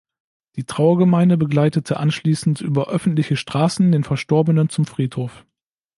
[0.55, 5.45] Die Trauergemeinde begleitete anschließend über öffentliche Straßen den Verstorbenen zum Friedhof.